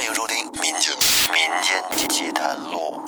[0.00, 0.96] 欢迎收听《民间
[1.30, 1.76] 民间
[2.08, 2.98] 奇谈录》。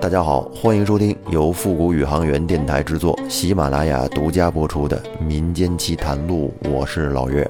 [0.00, 7.44] 大家好，欢迎收听由复古宇航员电台制作、喜马拉雅独家播出的《民间奇谈录》，我是老岳。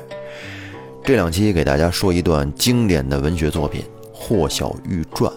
[1.05, 5.31] 这两期给大家说一段经典的文学作品《霍小玉传》。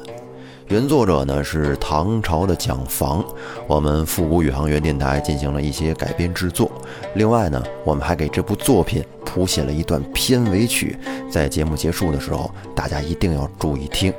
[0.67, 3.23] 原作者呢是唐朝的蒋房，
[3.67, 6.71] 我们复古宇航员电台进行了一些改编制作。
[7.15, 10.97] 另外呢，我们还给这部作品谱写了一段片尾曲，
[11.29, 14.11] 在节目结束的时候，大家一定要注意听。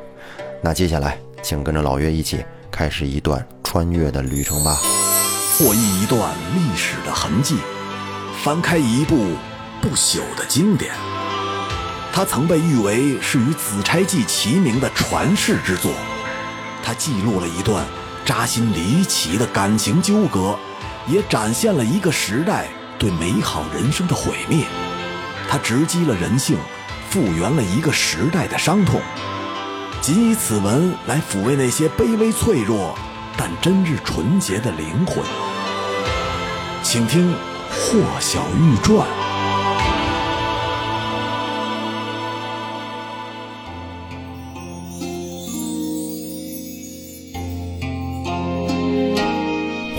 [0.60, 4.78] 那接下来，请跟着老岳一起开始一段穿越的旅程吧。
[5.56, 7.56] 破译一段历史的痕迹，
[8.42, 9.16] 翻开一部
[9.80, 10.92] 不朽的经典。
[12.12, 15.90] 它曾被誉为是与《紫钗记》齐名的传世之作。
[16.84, 17.86] 它记录了一段
[18.26, 20.58] 扎心离奇的感情纠葛，
[21.08, 24.66] 也展现了一个时代对美好人生的毁灭。
[25.48, 26.58] 它直击了人性，
[27.08, 29.00] 复原了一个时代的伤痛。
[30.02, 32.94] 仅以此文来抚慰那些卑微脆弱
[33.38, 35.24] 但真挚纯洁的灵魂。
[36.82, 37.32] 请听
[37.70, 39.08] 《霍小玉传》。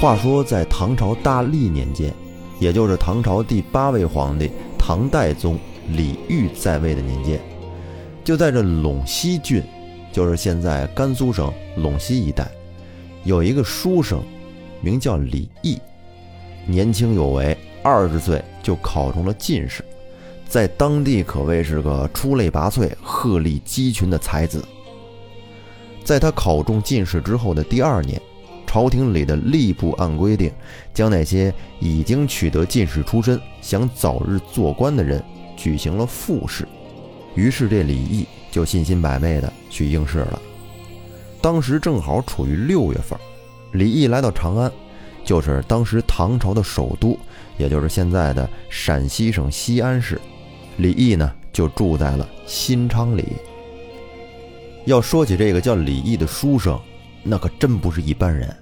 [0.05, 2.13] 话说，在唐朝大历年间，
[2.59, 7.41] 也就是唐朝第八位皇帝唐代宗李煜在位的年间，
[8.23, 9.63] 就在这陇西郡，
[10.11, 12.47] 就是现在甘肃省陇西一带，
[13.23, 14.21] 有一个书生，
[14.79, 15.79] 名叫李毅，
[16.67, 19.83] 年轻有为，二十岁就考中了进士，
[20.47, 24.63] 在当地可谓是个出类拔萃、鹤立鸡群的才子。
[26.03, 28.21] 在他考中进士之后的第二年。
[28.75, 30.51] 朝廷里的吏部按规定，
[30.93, 35.23] 将那些已经取得进士出身、想早日做官的人
[35.55, 36.67] 举行了复试。
[37.35, 40.41] 于是这李毅就信心百倍的去应试了。
[41.41, 43.17] 当时正好处于六月份，
[43.71, 44.69] 李毅来到长安，
[45.23, 47.17] 就是当时唐朝的首都，
[47.57, 50.19] 也就是现在的陕西省西安市。
[50.75, 53.23] 李毅呢就住在了新昌里。
[54.83, 56.77] 要说起这个叫李毅的书生，
[57.23, 58.53] 那可真不是一般人。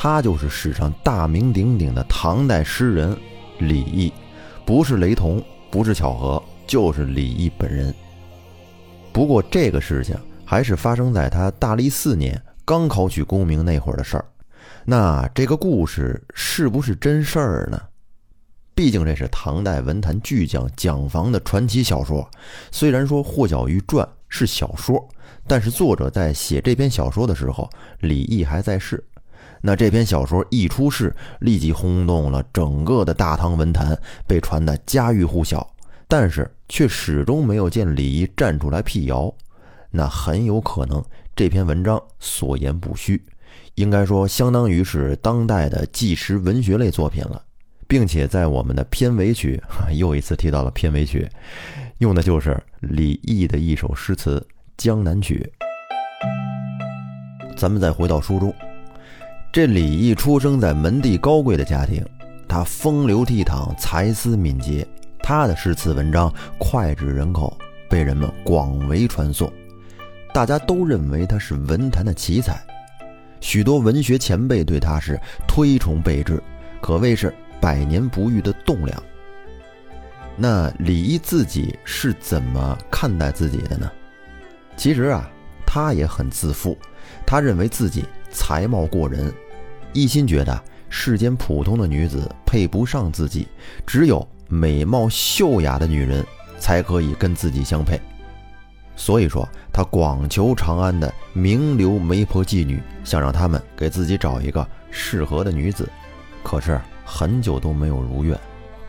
[0.00, 3.18] 他就是史上大名鼎鼎的唐代诗人
[3.58, 4.12] 李益，
[4.64, 5.42] 不是雷同，
[5.72, 7.92] 不是巧合，就是李益本人。
[9.12, 14.24] 不过这个事情还是发生在他大历四年刚考取功名那会儿的事儿。
[14.84, 17.82] 那这个故事是不是真事儿呢？
[18.76, 22.30] 毕竟这是唐代文坛巨匠蒋房的传奇小说。
[22.70, 25.08] 虽然说《霍小玉传》是小说，
[25.48, 29.02] 但是作者在写这篇小说的时候，李益还在世。
[29.60, 35.68] 那这篇小说一出世，立即轰动了整个的大唐文坛，被传得家喻户晓。
[36.10, 39.30] 但是却始终没有见李毅站出来辟谣。
[39.90, 41.04] 那很有可能
[41.36, 43.22] 这篇文章所言不虚，
[43.74, 47.42] 应该说相当于是当代的纪实文学类作品了，
[47.86, 51.28] 并且在我们的片尾曲又一次提到了片尾曲，
[51.98, 54.38] 用的就是李毅的一首诗词
[54.78, 55.52] 《江南曲》。
[57.56, 58.54] 咱们再回到书中。
[59.50, 62.04] 这李毅出生在门第高贵的家庭，
[62.46, 64.86] 他风流倜傥，才思敏捷，
[65.20, 67.56] 他的诗词文章脍炙人口，
[67.88, 69.50] 被人们广为传颂。
[70.34, 72.62] 大家都认为他是文坛的奇才，
[73.40, 76.42] 许多文学前辈对他是推崇备至，
[76.82, 79.02] 可谓是百年不遇的栋梁。
[80.36, 83.90] 那李毅自己是怎么看待自己的呢？
[84.76, 85.28] 其实啊，
[85.66, 86.76] 他也很自负，
[87.26, 88.04] 他认为自己。
[88.30, 89.32] 才貌过人，
[89.92, 93.48] 一心觉得世间普通的女子配不上自己，
[93.86, 96.24] 只有美貌秀雅的女人
[96.58, 98.00] 才可以跟自己相配。
[98.96, 105.88] 所以说，他广求长安的名流媒婆妓女，想让他们给自己找一个适合的女子。
[106.42, 108.38] 可是很久都没有如愿，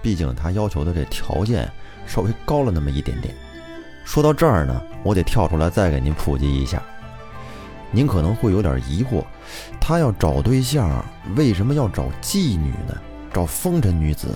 [0.02, 1.70] 毕竟他要求的这条件
[2.08, 3.36] 稍微高了那么一点点。
[4.04, 6.82] 说到这儿呢，我得跳出来再给您普及一下。
[7.92, 9.24] 您可能会有点疑惑，
[9.80, 11.04] 他要找对象，
[11.36, 12.96] 为什么要找妓女呢？
[13.34, 14.28] 找风尘女子？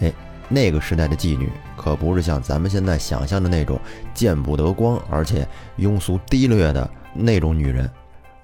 [0.00, 0.12] 哎，
[0.48, 3.80] 那个时代的妓女可不是像咱们现在想象的那种
[4.14, 5.46] 见不得光而且
[5.78, 7.90] 庸俗低劣的那种女人，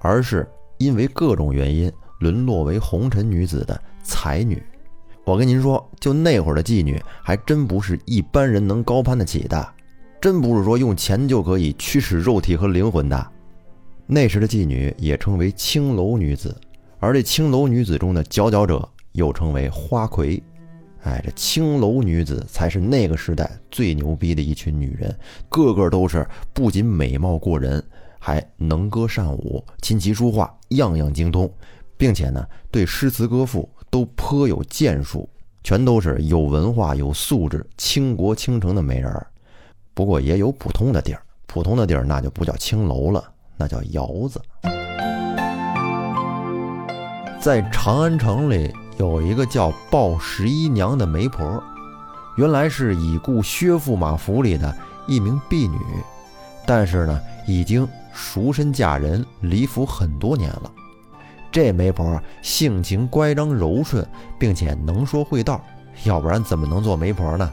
[0.00, 0.48] 而是
[0.78, 4.62] 因为各种原因沦落为红尘女子的才女。
[5.24, 9.68] 我跟您说，就那会儿的妓女，还真不是一般人能高攀得起的，
[10.20, 13.32] 真不是说用钱就可以驱使肉体和灵魂的。
[14.10, 16.56] 那时的妓女也称为青楼女子，
[16.98, 20.42] 而这青楼女子中的佼佼者又称为花魁。
[21.02, 25.14] 哎，这青楼女子才是那个时代最牛逼的一群女人，
[25.50, 27.84] 个个都是不仅美貌过人，
[28.18, 31.50] 还能歌善舞，琴棋书画样样精通，
[31.98, 35.28] 并且呢，对诗词歌赋都颇有建树，
[35.62, 39.26] 全都是有文化、有素质、倾国倾城的美人儿。
[39.92, 43.22] 不过也有普通的地儿，普通的地儿那就不叫青楼了，
[43.58, 44.40] 那叫窑子。
[47.38, 48.72] 在长安城里。
[48.98, 51.62] 有一个叫鲍十一娘的媒婆，
[52.36, 54.76] 原来是已故薛驸马府里的
[55.06, 55.78] 一名婢女，
[56.66, 60.72] 但是呢，已经赎身嫁人，离府很多年了。
[61.52, 64.04] 这媒婆性情乖张柔顺，
[64.36, 65.64] 并且能说会道，
[66.04, 67.50] 要不然怎么能做媒婆呢？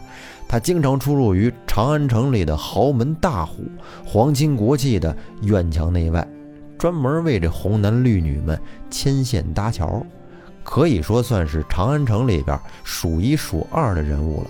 [0.48, 3.64] 她经常出入于长安城里的豪门大户、
[4.06, 6.28] 皇亲国戚的院墙内外，
[6.78, 8.60] 专门为这红男绿女们
[8.90, 10.06] 牵线搭桥。
[10.64, 14.50] 可以说算是长安城里边数一数二的人物了。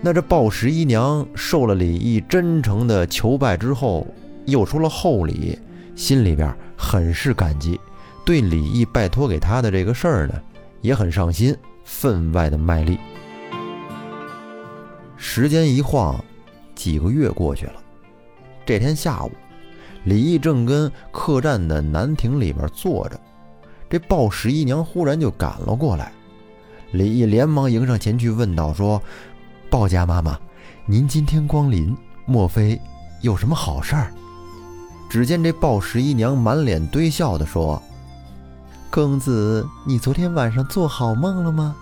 [0.00, 4.06] 那这鲍十一娘受了李毅真诚的求拜之后，
[4.44, 5.58] 又出了厚礼，
[5.96, 7.80] 心里边很是感激，
[8.24, 10.34] 对李毅拜托给他的这个事儿呢，
[10.80, 12.98] 也很上心，分外的卖力。
[15.16, 16.22] 时间一晃，
[16.74, 17.74] 几个月过去了。
[18.66, 19.30] 这天下午，
[20.04, 23.20] 李毅正跟客栈的南亭里边坐着。
[23.88, 26.12] 这鲍十一娘忽然就赶了过来，
[26.92, 29.00] 李毅连忙迎上前去问道：“说，
[29.70, 30.38] 鲍家妈妈，
[30.86, 31.96] 您今天光临，
[32.26, 32.80] 莫非
[33.20, 34.12] 有什么好事儿？”
[35.08, 37.80] 只见这鲍十一娘满脸堆笑的说
[38.94, 41.74] ：“公子，你昨天晚上做好梦了吗？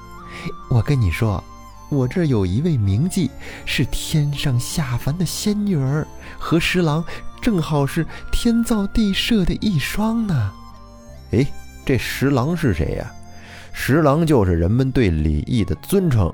[0.70, 1.44] 我跟你说，
[1.91, 3.29] 我这儿有一位名妓，
[3.67, 6.06] 是天上下凡的仙女儿，
[6.38, 7.05] 和十郎
[7.38, 10.53] 正好是天造地设的一双呢。”
[11.32, 11.47] 哎。
[11.85, 13.12] 这十郎是谁呀？
[13.73, 16.32] 十郎就是人们对李毅的尊称，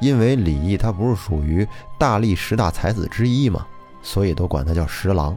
[0.00, 1.66] 因为李毅他不是属于
[1.98, 3.66] 大历十大才子之一嘛，
[4.02, 5.36] 所以都管他叫十郎。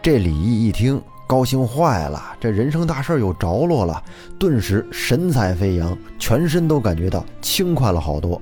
[0.00, 1.00] 这李毅一听，
[1.32, 4.04] 高兴坏了，这人生大事有着落了，
[4.38, 8.38] 顿时神采飞扬，全身都感觉到轻快了好多。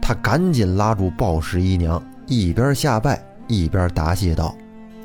[0.00, 4.56] 他赶紧拉住鲍十一娘，一边下拜一边答谢道。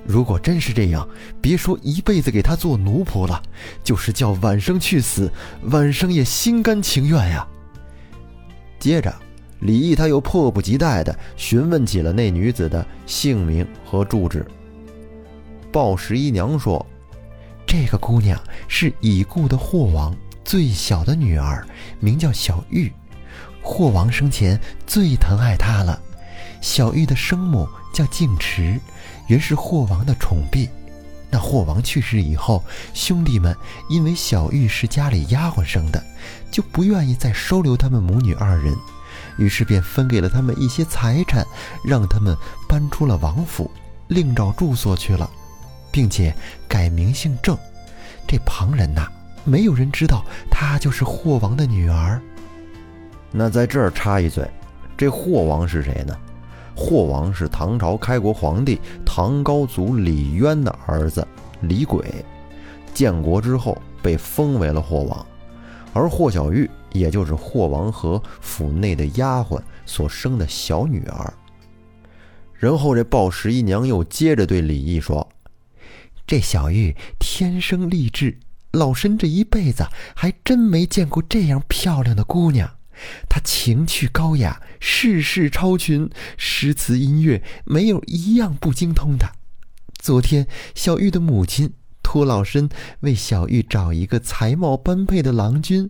[0.03, 1.07] 如果真是这样，
[1.39, 3.39] 别说一辈子给他做奴仆了，
[3.83, 5.31] 就是叫晚生去死，
[5.65, 7.47] 晚生也心甘情愿呀。
[8.79, 9.13] 接着，
[9.59, 14.43] 李毅他又迫不及待地询问起了那女子的姓名和住址。
[15.71, 16.83] 鲍十一娘说
[17.67, 21.67] ：“这个姑娘是已故的霍王最小的女儿，
[21.99, 22.91] 名叫小玉。
[23.61, 26.01] 霍王生前最疼爱她了。
[26.61, 28.79] 小玉的生母叫静池。”
[29.27, 30.69] 原是霍王的宠婢，
[31.29, 33.53] 那霍王去世以后，兄弟们
[33.89, 36.01] 因为小玉是家里丫鬟生的，
[36.49, 38.73] 就不愿意再收留他们母女二人，
[39.37, 41.45] 于是便分给了他们一些财产，
[41.83, 42.37] 让他们
[42.69, 43.69] 搬出了王府，
[44.07, 45.29] 另找住所去了，
[45.91, 46.33] 并且
[46.67, 47.57] 改名姓郑。
[48.27, 49.07] 这旁人呐，
[49.43, 52.21] 没有人知道她就是霍王的女儿。
[53.31, 54.49] 那在这儿插一嘴，
[54.97, 56.17] 这霍王是谁呢？
[56.75, 61.27] 霍王是唐朝开国皇帝唐高祖李渊的儿子
[61.61, 62.23] 李轨，
[62.93, 65.25] 建国之后被封为了霍王，
[65.91, 71.33] 而霍小玉也就是霍王和府内的丫鬟所生的小女儿。
[72.53, 75.27] 然后这鲍十一娘又接着对李毅说
[76.27, 78.37] ：“这小玉天生丽质，
[78.71, 82.75] 老身这一辈子还真没见过这样漂亮的姑娘。”
[83.29, 89.31] 她情趣高雅，事事超群，诗词音乐没有一样不精通的。
[89.99, 91.71] 昨天小玉的母亲
[92.03, 92.67] 托老身
[93.01, 95.89] 为小玉找一个才貌般配的郎君，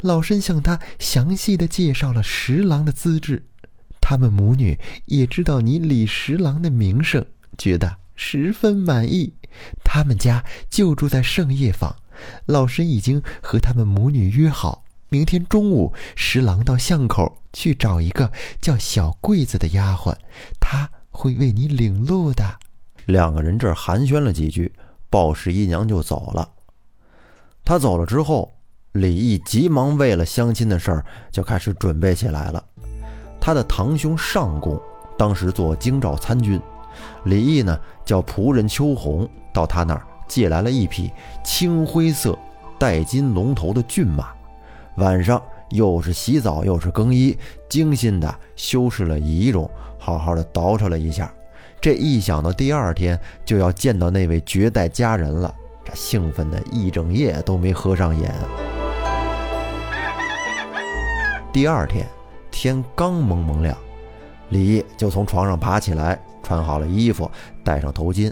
[0.00, 3.44] 老身向她详细的介绍了十郎的资质，
[4.00, 7.24] 他们母女也知道你李十郎的名声，
[7.56, 9.34] 觉得十分满意。
[9.84, 11.96] 他们家就住在圣业坊，
[12.46, 14.84] 老身已经和他们母女约好。
[15.08, 18.30] 明天中午，十郎到巷口去找一个
[18.60, 20.14] 叫小桂子的丫鬟，
[20.60, 22.58] 她会为你领路的。
[23.06, 24.72] 两个人这儿寒暄了几句，
[25.08, 26.48] 鲍十一娘就走了。
[27.64, 28.52] 她走了之后，
[28.92, 32.64] 李毅急忙为了相亲的事儿就开始准备起来了。
[33.40, 34.80] 他的堂兄上公
[35.16, 36.60] 当时做京兆参军，
[37.24, 41.10] 李毅呢叫仆人秋红到他那儿借来了一匹
[41.44, 42.38] 青灰色
[42.78, 44.28] 带金龙头的骏马。
[44.96, 45.40] 晚上
[45.70, 47.36] 又是洗澡又是更衣，
[47.68, 51.32] 精心的修饰了仪容，好好的捯饬了一下。
[51.80, 55.54] 这一想到第二天就要见到那位绝代佳人了，
[55.84, 58.34] 这兴奋的一整夜都没合上眼。
[61.52, 62.06] 第二天
[62.50, 63.76] 天刚蒙蒙亮，
[64.50, 67.30] 李毅就从床上爬起来，穿好了衣服，
[67.64, 68.30] 戴上头巾。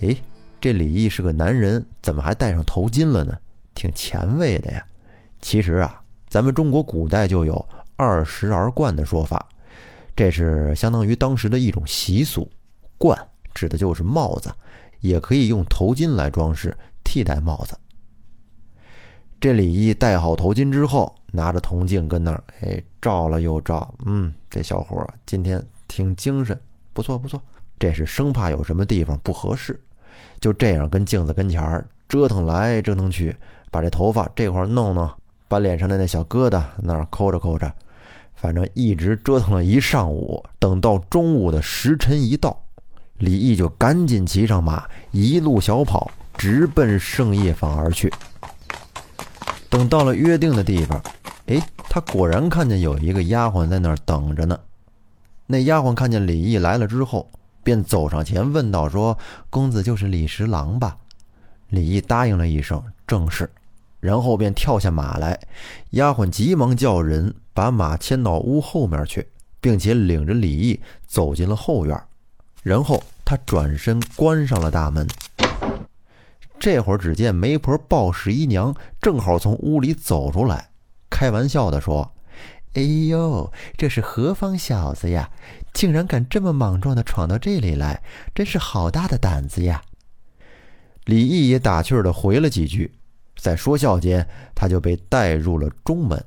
[0.00, 0.16] 诶，
[0.60, 3.36] 这李毅是个男人，怎么还戴上头巾了呢？
[3.74, 4.84] 挺前卫的呀。
[5.40, 7.64] 其实啊，咱们中国古代就有
[7.96, 9.48] 二十而冠的说法，
[10.16, 12.50] 这是相当于当时的一种习俗。
[12.96, 13.16] 冠
[13.54, 14.50] 指的就是帽子，
[15.00, 17.78] 也可以用头巾来装饰，替代帽子。
[19.40, 26.60] 这李毅戴好头巾之后，拿着铜镜跟那儿，哎，照了又照，嗯，这小伙今天挺精神，
[26.92, 27.40] 不错不错。
[27.78, 29.80] 这是生怕有什么地方不合适，
[30.40, 33.36] 就这样跟镜子跟前儿折腾来折腾去，
[33.70, 35.10] 把这头发这块弄弄，
[35.46, 37.70] 把脸上的那小疙瘩那儿抠着抠着，
[38.34, 40.44] 反正一直折腾了一上午。
[40.58, 42.58] 等到中午的时辰一到，
[43.18, 48.12] 李毅就赶紧骑上马，一路小跑，直奔圣业坊而去。
[49.68, 51.02] 等到了约定的地方，
[51.46, 54.58] 哎，他果然看见有一个丫鬟在那儿等着呢。
[55.46, 57.30] 那丫鬟看见李毅来了之后，
[57.68, 59.18] 便走上前问道：“说
[59.50, 60.96] 公子就是李十郎吧？”
[61.68, 63.50] 李毅答应了一声：“正是。”
[64.00, 65.38] 然后便跳下马来。
[65.90, 69.28] 丫鬟急忙叫人把马牵到屋后面去，
[69.60, 72.02] 并且领着李毅走进了后院。
[72.62, 75.06] 然后他转身关上了大门。
[76.58, 80.70] 这会儿，只见媒婆鲍十一娘正好从屋里走出来，
[81.10, 82.10] 开玩笑地说
[82.72, 85.28] ：“哎呦，这是何方小子呀？
[85.78, 88.02] 竟然敢这么莽撞地闯到这里来，
[88.34, 89.80] 真是好大的胆子呀！”
[91.06, 92.90] 李毅也打趣地回了几句，
[93.36, 96.20] 在说笑间，他就被带入了中门。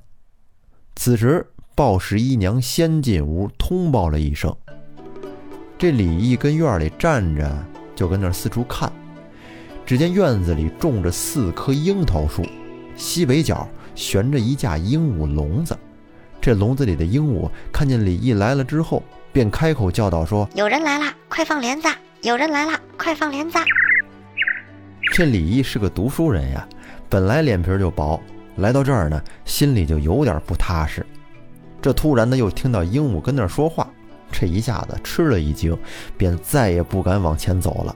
[0.96, 4.56] 此时，鲍十一娘先进屋通报了一声，
[5.78, 8.90] 这李毅跟院里站着，就跟那四处看。
[9.86, 12.42] 只见院子里种着四棵樱桃树，
[12.96, 15.78] 西北角悬着一架鹦鹉笼子。
[16.40, 21.88] 这笼子里的鹦鹉看见李毅来了之后，便开口叫道：“说有人来了，快放帘子！
[22.22, 23.58] 有人来了，快放帘子！”
[25.14, 26.68] 这李毅是个读书人呀，
[27.10, 28.22] 本来脸皮就薄，
[28.58, 31.06] 来到这儿呢，心里就有点不踏实。
[31.82, 33.90] 这突然呢，又听到鹦鹉跟那儿说话，
[34.32, 35.78] 这一下子吃了一惊，
[36.18, 37.96] 便再也不敢往前走了。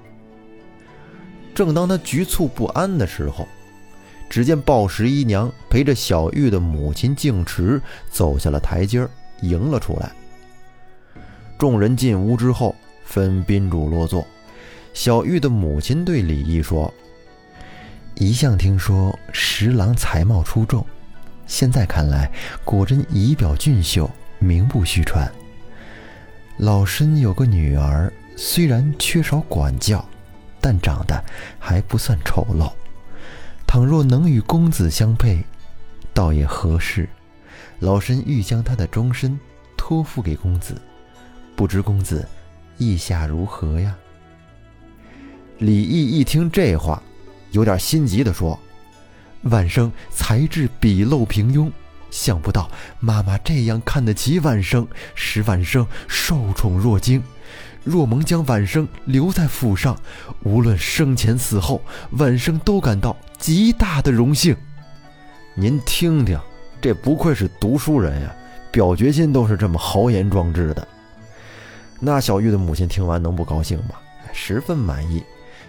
[1.53, 3.47] 正当他局促不安的时候，
[4.29, 9.09] 只见鲍十一娘陪着小玉的母亲静池走下了台阶儿，
[9.41, 10.11] 迎了出来。
[11.57, 14.25] 众人进屋之后，分宾主落座。
[14.93, 16.93] 小玉的母亲对李毅说
[18.15, 20.85] ：“一向听说十郎才貌出众，
[21.47, 22.31] 现在看来
[22.63, 24.09] 果真仪表俊秀，
[24.39, 25.31] 名不虚传。
[26.57, 30.03] 老身有个女儿，虽然缺少管教。”
[30.61, 31.23] 但长得
[31.59, 32.71] 还不算丑陋，
[33.67, 35.45] 倘若能与公子相配，
[36.11, 37.07] 倒也合适。
[37.81, 39.39] 老身欲将他的终身
[39.77, 40.81] 托付给公子，
[41.55, 42.27] 不知公子
[42.77, 43.95] 意下如何呀？
[45.59, 47.01] 李毅一听这话，
[47.51, 48.59] 有点心急的说
[49.43, 51.71] ：“晚生才智笔陋平庸，
[52.11, 52.69] 想不到
[52.99, 54.85] 妈妈这样看得起晚生，
[55.15, 57.23] 使晚生受宠若惊。”
[57.85, 59.95] 若蒙将晚生留在府上，
[60.41, 61.79] 无论生前死后，
[62.13, 64.57] 晚生都感到极大的荣幸。
[65.53, 66.37] 您听听，
[66.81, 68.35] 这不愧是读书人呀，
[68.71, 70.85] 表决心都是这么豪言壮志的。
[71.99, 73.95] 那小玉的母亲听完能不高兴吗？
[74.31, 75.23] 十分满意，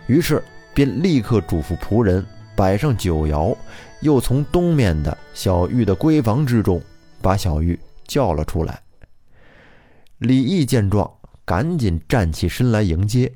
[0.07, 0.43] 于是
[0.75, 3.57] 便立刻嘱咐仆人摆上酒肴，
[4.01, 6.81] 又从东面的小玉的闺房之中
[7.21, 8.81] 把小玉叫了出来。
[10.19, 11.11] 李毅见状。
[11.47, 13.33] 赶紧站起身来迎接。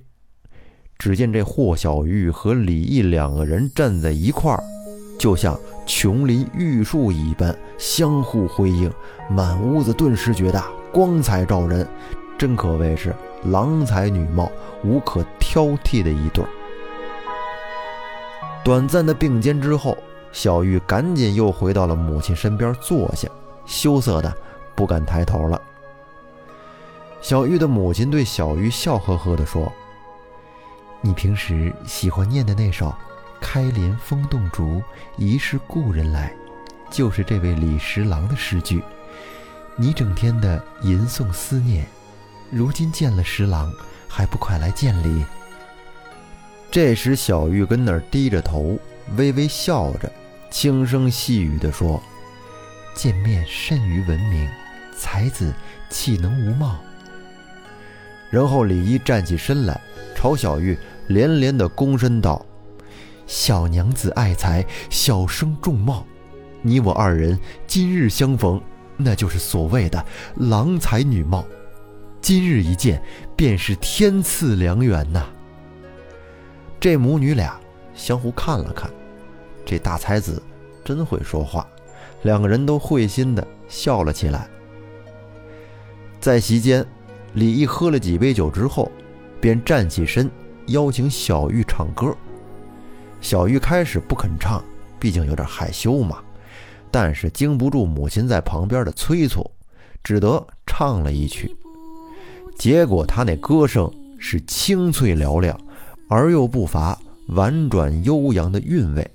[0.98, 4.60] 只见这霍小玉和李毅两个人站在一块儿，
[5.16, 5.56] 就像
[5.86, 8.92] 琼林玉树一般，相互辉映，
[9.30, 10.60] 满屋子顿时觉得
[10.92, 11.86] 光彩照人，
[12.40, 14.50] 真可谓是郎才女貌，
[14.82, 16.42] 无可挑剔的一对。
[18.64, 19.94] 短暂的并肩之后，
[20.32, 23.28] 小玉赶紧又回到了母亲身边坐下，
[23.66, 24.34] 羞涩的
[24.74, 25.60] 不敢抬头了。
[27.20, 29.70] 小玉的母亲对小玉笑呵呵地说
[31.02, 32.90] ：“你平时喜欢念的那首
[33.38, 34.82] ‘开帘风动竹，
[35.18, 36.34] 疑是故人来’，
[36.90, 38.82] 就是这位李十郎的诗句。
[39.76, 41.86] 你整天的吟诵思念，
[42.50, 43.72] 如今见了十郎，
[44.08, 45.24] 还不快来见礼？”
[46.70, 48.78] 这时，小玉跟那儿低着头，
[49.16, 50.10] 微微笑着，
[50.50, 52.00] 轻声细语地说
[52.94, 54.48] ：“见面甚于闻名，
[54.96, 55.52] 才子
[55.88, 56.76] 岂能无貌？”
[58.30, 59.80] 然后李一站起身来，
[60.14, 60.78] 朝小玉
[61.08, 62.46] 连连的躬身道
[63.26, 66.06] ：“小娘子爱才，小生重貌，
[66.62, 68.62] 你我二人今日相逢，
[68.96, 70.04] 那就是所谓的
[70.36, 71.44] 郎才女貌。
[72.20, 73.02] 今日一见，
[73.34, 75.26] 便是天赐良缘呐。
[76.78, 77.58] 这母女俩
[77.94, 78.90] 相互看了看，
[79.64, 80.42] 这大才子
[80.84, 81.66] 真会说话，
[82.22, 84.48] 两个人都会心的笑了起来。
[86.20, 86.86] 在席间，
[87.32, 88.92] 李毅喝了几杯酒之后，
[89.40, 90.30] 便站起身
[90.66, 92.14] 邀请小玉唱歌。
[93.22, 94.62] 小玉开始不肯唱，
[94.98, 96.22] 毕竟有点害羞嘛，
[96.90, 99.50] 但是经不住母亲在旁边的催促，
[100.04, 101.56] 只得唱了一曲。
[102.60, 105.58] 结果他那歌声是清脆嘹亮，
[106.10, 106.94] 而又不乏
[107.28, 109.10] 婉转悠扬的韵味，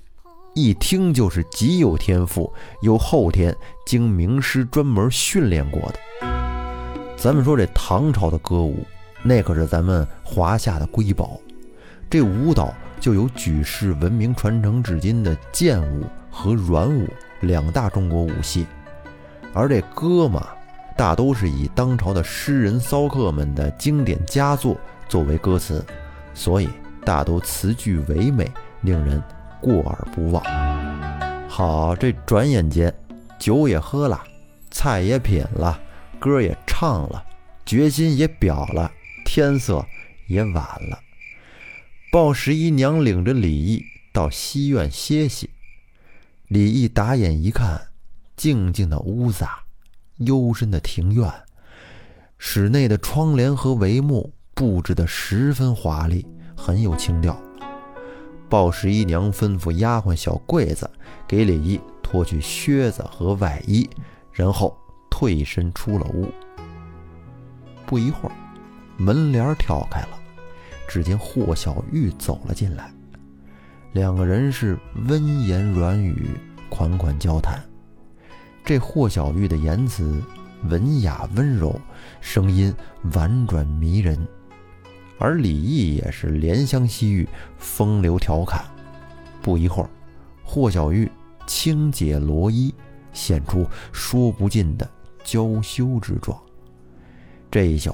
[0.55, 5.99] 一听就是极有天赋，有后天经名师专门训练过的。
[7.15, 8.83] 咱们说这唐朝的歌舞，
[9.21, 11.39] 那可是咱们华夏的瑰宝，
[12.09, 17.07] 这舞蹈就有举世闻名传承至今的剑舞和软舞
[17.41, 18.65] 两大中国舞系，
[19.53, 20.47] 而这歌嘛。
[20.97, 24.77] 大都是以当朝的诗人骚客们的经典佳作
[25.09, 25.85] 作为歌词，
[26.33, 26.69] 所以
[27.03, 28.49] 大都词句唯美，
[28.81, 29.21] 令人
[29.61, 30.41] 过耳不忘。
[31.49, 32.93] 好，这转眼间，
[33.37, 34.23] 酒也喝了，
[34.71, 35.77] 菜也品了，
[36.17, 37.23] 歌也唱了，
[37.65, 38.89] 决心也表了，
[39.25, 39.85] 天色
[40.27, 40.99] 也晚了。
[42.09, 43.83] 鲍十一娘领着李毅
[44.13, 45.49] 到西院歇息。
[46.47, 47.89] 李毅打眼一看，
[48.37, 49.45] 静静的屋子。
[50.17, 51.29] 幽深的庭院，
[52.37, 57.37] 室内的窗帘和帷幕布置的十分华丽，很有情调。
[58.47, 60.89] 鲍十一娘吩咐丫鬟小桂子
[61.27, 63.89] 给李毅脱去靴子和外衣，
[64.31, 64.77] 然后
[65.09, 66.29] 退身出了屋。
[67.85, 68.35] 不一会儿，
[68.97, 70.19] 门帘挑开了，
[70.87, 72.89] 只见霍小玉走了进来，
[73.91, 76.29] 两个人是温言软语，
[76.69, 77.61] 款款交谈。
[78.65, 80.19] 这霍小玉的言辞
[80.63, 81.79] 文雅温柔，
[82.19, 82.73] 声音
[83.13, 84.27] 婉转迷人，
[85.19, 88.65] 而李毅也是怜香惜玉，风流调侃。
[89.43, 89.89] 不一会儿，
[90.43, 91.07] 霍小玉
[91.45, 92.73] 轻解罗衣，
[93.13, 94.89] 显出说不尽的
[95.23, 96.35] 娇羞之状。
[97.51, 97.93] 这一宿，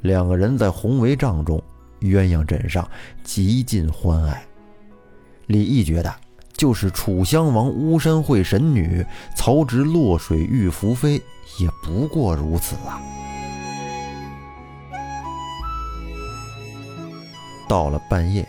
[0.00, 1.62] 两个人在红帷帐中，
[2.00, 2.90] 鸳鸯枕上
[3.22, 4.42] 极尽欢爱。
[5.48, 6.27] 李毅觉得。
[6.58, 11.22] 就是楚襄王巫山会神女，曹植落水遇宓妃，
[11.60, 13.00] 也不过如此啊。
[17.68, 18.46] 到了半夜，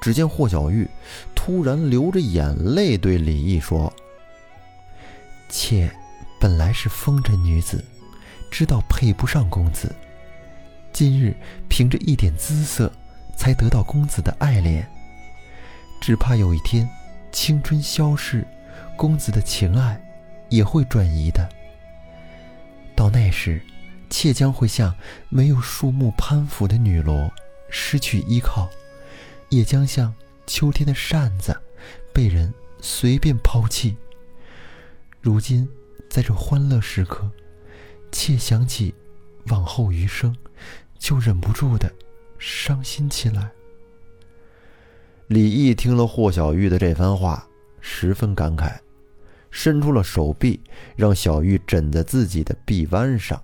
[0.00, 0.88] 只见霍小玉
[1.34, 3.92] 突然流着眼泪对李毅说
[5.50, 5.90] ：“妾
[6.40, 7.84] 本来是风尘女子，
[8.50, 9.94] 知道配不上公子，
[10.94, 11.36] 今日
[11.68, 12.90] 凭着一点姿色，
[13.36, 14.82] 才得到公子的爱怜，
[16.00, 16.88] 只怕有一天。”
[17.30, 18.46] 青春消逝，
[18.96, 20.00] 公子的情爱
[20.48, 21.48] 也会转移的。
[22.96, 23.62] 到那时，
[24.10, 24.94] 妾将会像
[25.28, 27.32] 没有树木攀附的女萝，
[27.70, 28.68] 失去依靠；
[29.50, 30.14] 也将像
[30.46, 31.56] 秋天的扇子，
[32.12, 33.96] 被人随便抛弃。
[35.20, 35.68] 如今，
[36.08, 37.30] 在这欢乐时刻，
[38.10, 38.94] 妾想起
[39.48, 40.34] 往后余生，
[40.98, 41.92] 就忍不住的
[42.38, 43.50] 伤心起来。
[45.28, 47.46] 李毅听了霍小玉的这番话，
[47.82, 48.78] 十分感慨，
[49.50, 50.58] 伸出了手臂，
[50.96, 53.42] 让小玉枕在自己的臂弯上，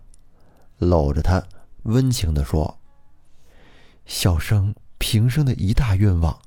[0.78, 1.46] 搂着她，
[1.82, 2.78] 温情地说
[4.06, 6.40] ：“小生平生的一大愿望，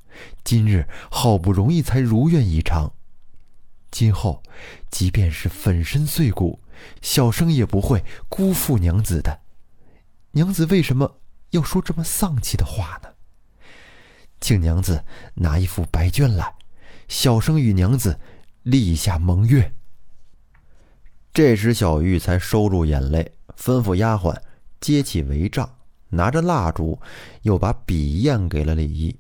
[0.44, 2.92] 今日好不容易才如愿以偿。
[3.92, 4.42] 今后，
[4.90, 6.60] 即便是粉身碎骨，
[7.04, 9.42] 小生也不会辜负娘子的。
[10.32, 11.20] 娘子为什么
[11.52, 13.10] 要说这么丧气的话呢？”
[14.40, 16.54] 请娘子拿一副白绢来，
[17.08, 18.20] 小生与娘子
[18.64, 19.74] 立下盟约。
[21.34, 24.36] 这时，小玉才收住眼泪，吩咐丫鬟
[24.80, 25.70] 接起帷帐，
[26.10, 27.00] 拿着蜡烛，
[27.42, 29.16] 又把笔砚给了李毅。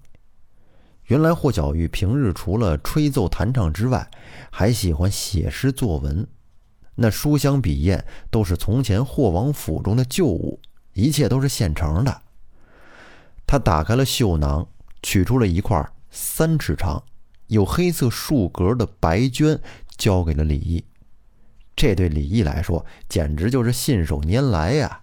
[1.06, 4.10] 原来，霍小玉平日除了吹奏弹唱之外，
[4.52, 6.28] 还喜欢写诗作文。
[6.96, 10.60] 那书香笔砚都是从前霍王府中的旧物，
[10.94, 12.22] 一切都是现成的。
[13.46, 14.68] 他打开了绣囊。
[15.08, 17.02] 取出了一块三尺长、
[17.48, 19.58] 有黑色竖格的白绢，
[19.98, 20.84] 交给了李毅。
[21.78, 25.00] 这对李毅来说简直就是信手拈来呀！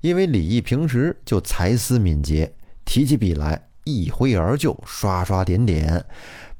[0.00, 2.52] 因为李毅平时就才思敏捷，
[2.84, 6.04] 提起笔来一挥而就，刷刷点点，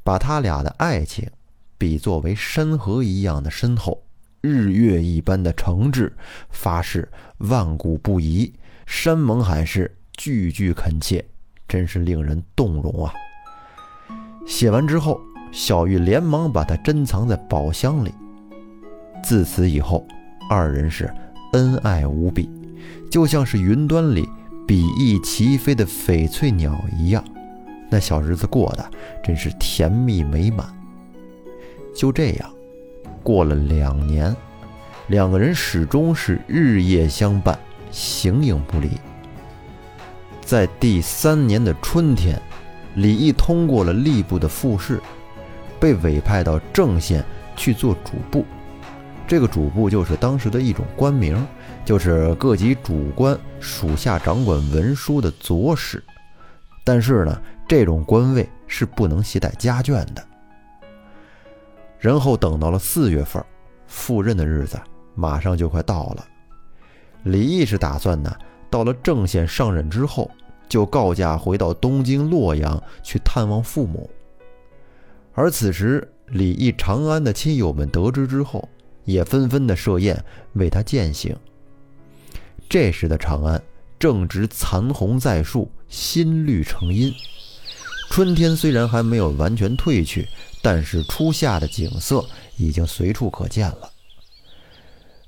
[0.04, 1.28] 把他俩的爱情
[1.76, 4.04] 比作为山河一样的深厚，
[4.40, 6.12] 日月一般的诚挚，
[6.48, 8.54] 发誓万古不移，
[8.86, 11.24] 山盟海誓，句句恳切。
[11.72, 13.14] 真是令人动容啊！
[14.46, 15.18] 写完之后，
[15.52, 18.12] 小玉连忙把它珍藏在宝箱里。
[19.24, 20.06] 自此以后，
[20.50, 21.10] 二人是
[21.54, 22.50] 恩爱无比，
[23.10, 24.28] 就像是云端里
[24.66, 27.24] 比翼齐飞的翡翠鸟一样。
[27.88, 28.90] 那小日子过得
[29.24, 30.66] 真是甜蜜美满。
[31.94, 32.50] 就这样，
[33.22, 34.36] 过了两年，
[35.06, 37.58] 两个人始终是日夜相伴，
[37.90, 38.90] 形影不离。
[40.42, 42.40] 在第三年的春天，
[42.96, 45.00] 李毅通过了吏部的复试，
[45.80, 47.24] 被委派到郑县
[47.56, 48.44] 去做主簿。
[49.26, 51.46] 这个主簿就是当时的一种官名，
[51.84, 56.02] 就是各级主官属下掌管文书的左史。
[56.84, 60.22] 但是呢，这种官位是不能携带家眷的。
[61.98, 63.42] 然后等到了四月份，
[63.86, 64.78] 赴任的日子
[65.14, 66.26] 马上就快到了。
[67.22, 68.36] 李毅是打算呢，
[68.72, 70.28] 到了郑县上任之后，
[70.68, 74.10] 就告假回到东京洛阳去探望父母。
[75.34, 78.66] 而此时，李毅长安的亲友们得知之后，
[79.04, 81.36] 也纷纷的设宴为他饯行。
[82.68, 83.62] 这时的长安
[83.98, 87.12] 正值残红在树，新绿成荫。
[88.10, 90.26] 春天虽然还没有完全褪去。
[90.64, 92.24] 但是初夏的景色
[92.56, 93.90] 已经随处可见了。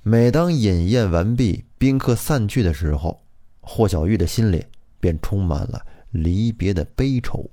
[0.04, 3.20] 每当饮宴完毕，宾客散去的时候，
[3.64, 4.64] 霍小玉的心里
[5.00, 7.44] 便充满了离别的悲愁。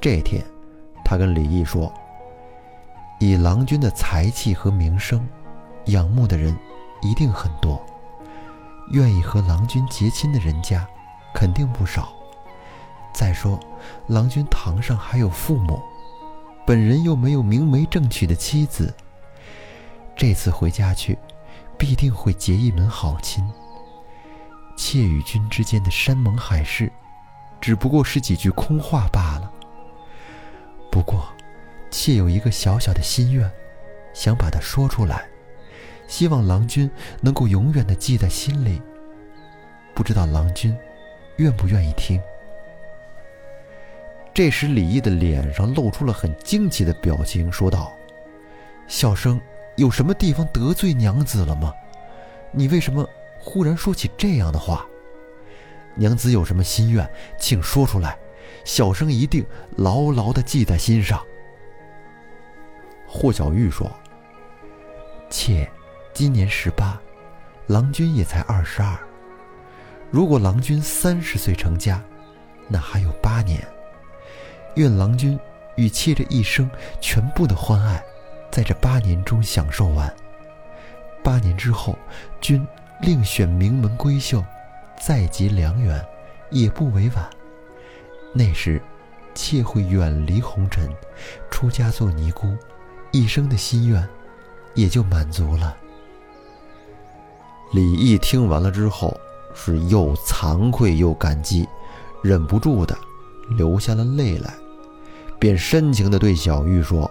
[0.00, 0.44] 这天，
[1.04, 1.92] 他跟李毅说
[3.20, 5.26] ：“以郎君的才气和名声，
[5.86, 6.56] 仰慕的人
[7.02, 7.84] 一定很多，
[8.92, 10.86] 愿意和郎君结亲的人家
[11.34, 12.12] 肯定不少。
[13.12, 13.60] 再说，
[14.08, 15.80] 郎君堂上还有父母。”
[16.64, 18.94] 本人又没有明媒正娶的妻子，
[20.14, 21.18] 这次回家去，
[21.76, 23.44] 必定会结一门好亲。
[24.76, 26.90] 妾与君之间的山盟海誓，
[27.60, 29.50] 只不过是几句空话罢了。
[30.90, 31.28] 不过，
[31.90, 33.50] 妾有一个小小的心愿，
[34.12, 35.24] 想把它说出来，
[36.06, 38.80] 希望郎君能够永远的记在心里。
[39.94, 40.76] 不知道郎君
[41.36, 42.20] 愿不愿意听？
[44.34, 47.92] 这时，李毅的脸上露出了很惊奇的表情，说道
[48.88, 49.38] ：“小生
[49.76, 51.72] 有什么地方得罪娘子了吗？
[52.50, 53.06] 你为什么
[53.44, 54.86] 忽然说起这样的话？
[55.96, 57.06] 娘子有什么心愿，
[57.38, 58.16] 请说出来，
[58.64, 59.44] 小生一定
[59.76, 61.20] 牢牢的记在心上。”
[63.04, 63.90] 霍小玉说
[65.28, 65.68] ：“妾
[66.14, 66.98] 今年十八，
[67.66, 68.96] 郎君也才二十二。
[70.10, 72.00] 如果郎君三十岁成家，
[72.68, 73.60] 那还有八年。”
[74.76, 75.38] 愿郎君
[75.76, 78.02] 与妾这一生全部的欢爱，
[78.50, 80.10] 在这八年中享受完。
[81.22, 81.98] 八年之后，
[82.40, 82.66] 君
[83.02, 84.42] 另选名门闺秀，
[85.04, 86.00] 再结良缘，
[86.50, 87.28] 也不为晚。
[88.32, 88.80] 那时，
[89.34, 90.88] 妾会远离红尘，
[91.50, 92.56] 出家做尼姑，
[93.10, 94.08] 一生的心愿
[94.74, 95.76] 也就满足了。
[97.72, 99.18] 李毅听完了之后，
[99.52, 101.68] 是又惭愧又感激，
[102.22, 102.96] 忍不住的
[103.50, 104.54] 流下了泪来。
[105.40, 107.10] 便深情的对小玉说：“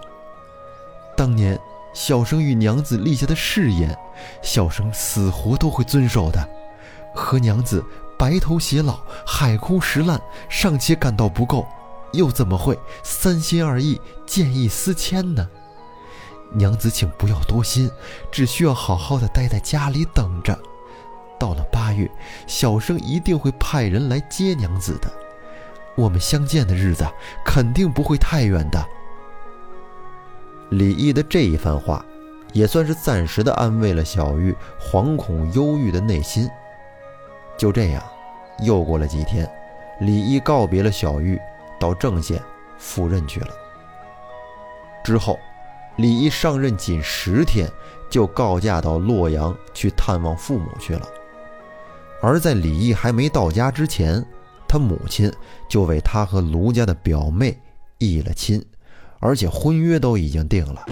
[1.14, 1.60] 当年
[1.92, 3.96] 小生与娘子立下的誓言，
[4.42, 6.48] 小生死活都会遵守的。
[7.14, 7.84] 和娘子
[8.18, 11.66] 白头偕老，海枯石烂尚且感到不够，
[12.12, 15.48] 又怎么会三心二意、见异思迁呢？
[16.54, 17.90] 娘子，请不要多心，
[18.30, 20.58] 只需要好好的待在家里等着。
[21.38, 22.10] 到了八月，
[22.46, 25.10] 小生一定会派人来接娘子的。”
[25.94, 27.06] 我们相见的日子
[27.44, 28.82] 肯定不会太远的。
[30.72, 32.02] 李毅的这一番话，
[32.54, 36.48] 也算是暂时的安慰了小玉惶恐忧郁的内心。
[37.58, 38.02] 就这样，
[38.60, 39.46] 又过了几天，
[40.00, 41.38] 李毅告别了小玉，
[41.78, 42.40] 到郑县
[42.78, 43.48] 赴任去了。
[45.04, 45.38] 之后，
[45.96, 47.70] 李毅上任仅十天，
[48.08, 51.06] 就告假到洛阳去探望父母去了。
[52.22, 54.24] 而在李毅还没到家之前，
[54.66, 55.30] 他母亲
[55.68, 57.60] 就为他和卢家的表妹
[57.98, 58.64] 议了亲，
[59.22, 60.84] 而且婚约都已经定了。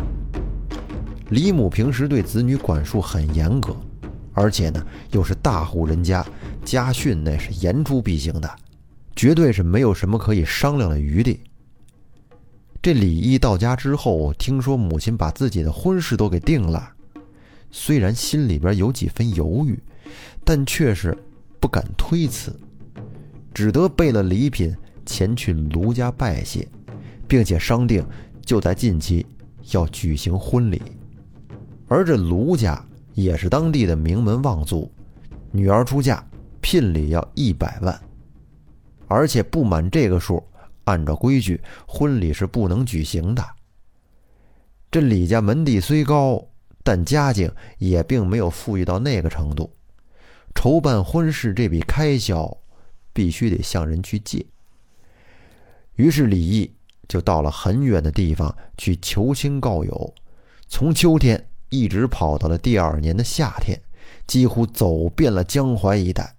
[1.31, 3.77] 李母平时对子女管束很严格，
[4.33, 6.25] 而且呢又是大户人家，
[6.65, 8.49] 家训那是言出必行的，
[9.17, 11.41] 绝对是没有什么可以商量的余地。
[12.81, 16.89] 这李毅到家之后，听说母亲把自己的婚事都给定了，
[17.73, 19.77] 虽然心里边有几分犹豫，
[20.45, 21.17] 但却是
[21.59, 22.55] 不敢推辞。
[23.53, 26.67] 只得备了礼品前去卢家拜谢，
[27.31, 28.05] 并且商定
[28.45, 29.25] 就在近期
[29.71, 30.83] 要举行婚礼。
[31.87, 34.91] 而这卢家也是当地的名门望族，
[35.53, 36.29] 女儿出嫁
[36.61, 38.03] 聘礼要一百万，
[39.07, 40.43] 而且不满这个数，
[40.83, 43.45] 按照规矩婚礼是不能举行的。
[44.91, 46.45] 这李家门第虽高，
[46.83, 49.73] 但家境也并没有富裕到那个程度，
[50.53, 52.57] 筹办婚事这笔开销
[53.13, 54.45] 必须得向人去借。
[55.95, 56.73] 于是李毅
[57.11, 60.15] 就到了很远的地方去求亲告友，
[60.69, 63.77] 从秋天一直跑到了第二年的夏天，
[64.29, 66.37] 几乎走遍了江淮一带。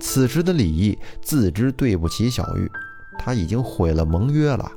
[0.00, 2.68] 此时的李毅自知对不起小玉，
[3.16, 4.68] 他已经毁了盟约了，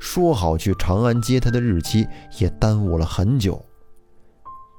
[0.00, 2.04] 说好去长安接她的日期
[2.40, 3.64] 也耽误了很久。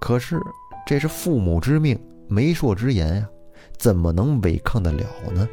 [0.01, 0.38] 可是
[0.86, 3.29] 这是父母之命、媒妁之言呀，
[3.77, 5.47] 怎么能违抗得了呢？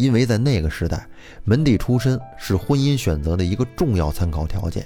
[0.00, 1.06] 因为在那个时代，
[1.44, 4.82] 门第出身是婚姻选择的一个重要参考条件。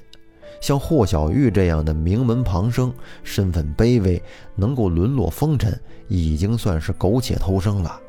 [0.61, 4.20] 像霍小玉这样的名门旁生，身份卑微，
[4.57, 8.00] 能够沦落风尘，已经算是苟且偷生了。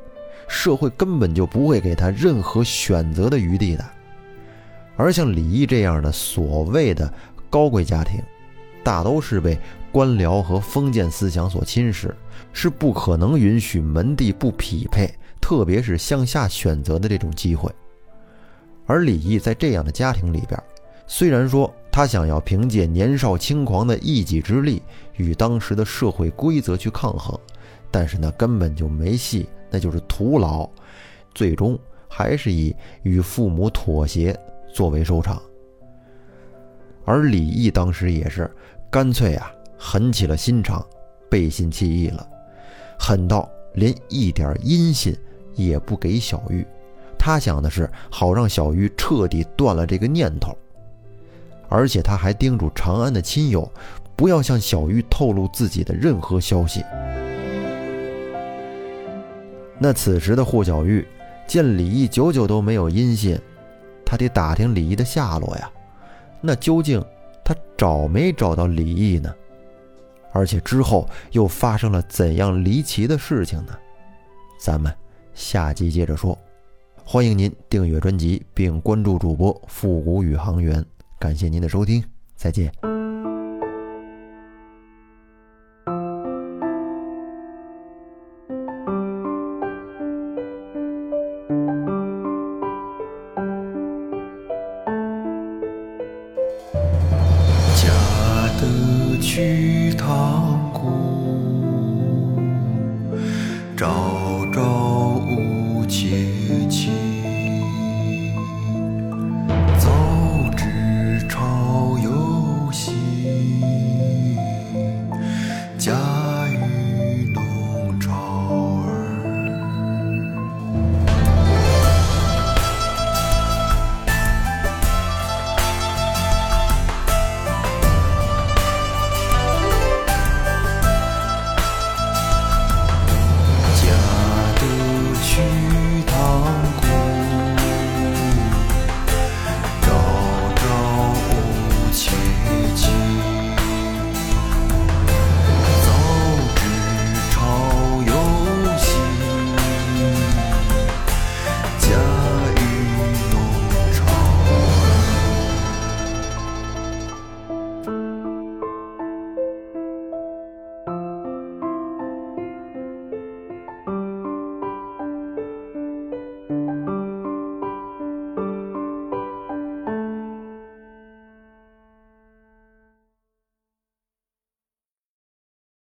[0.48, 3.86] 社会根本就不会给他任何选择的余地的。
[4.96, 7.13] 而像李毅这样的所谓的
[7.52, 8.20] 高贵家庭，
[8.84, 9.60] 大都是被
[9.91, 12.12] 官僚和封建思想所侵蚀，
[12.54, 17.71] 是不可能允许门第不匹配，特别是向下选择的这种机会。
[18.86, 20.62] 而李毅在这样的家庭里边，
[21.08, 24.82] 虽然说他想要凭借年少轻狂的一己之力
[25.15, 27.39] 与当时的社会规则去抗衡，
[27.89, 29.48] 但是那根本就没戏。
[29.71, 30.69] 那就是徒劳，
[31.34, 34.34] 最终还是以与父母妥协
[34.74, 35.41] 作为收场。
[37.04, 38.50] 而李毅当时也是
[38.89, 40.86] 干脆啊，狠起了心肠，
[41.30, 42.28] 背信弃义了，
[42.98, 45.18] 狠到连一点音信
[45.56, 46.66] 也不给小玉。
[47.18, 50.56] 他想的是好让小玉彻底断了这个念头，
[51.70, 53.72] 而且他还叮嘱长安的亲友，
[54.16, 56.84] 不要向小玉透露自己的任何消息。
[59.80, 61.06] 那此时的霍小玉
[61.48, 63.40] 见李毅久久都没有音信，
[64.06, 65.72] 他得打听李毅的下落呀。
[66.40, 67.04] 那究竟
[67.44, 69.34] 他找没找到李毅呢？
[70.36, 73.74] 而且之后又发生了怎样离奇的事情呢？
[74.60, 74.93] 咱们
[75.34, 76.38] 下集接着说。
[77.06, 80.84] 欢迎您订阅专辑并关注主播复古宇航员，
[81.17, 82.04] 感谢您的收听，
[82.36, 82.95] 再见。